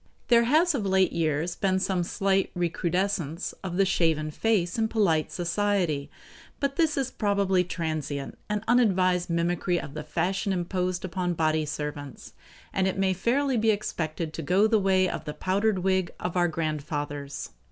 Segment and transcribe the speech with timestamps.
[0.29, 5.31] There has of late years been some slight recrudescence of the shaven face in polite
[5.31, 6.09] society,
[6.59, 11.67] but this is probably a transient and unadvised mimicry of the fashion imposed upon body
[11.67, 12.33] servants,
[12.73, 16.35] and it may fairly be expected to go the way of the powdered wig of
[16.35, 17.51] our grandfathers.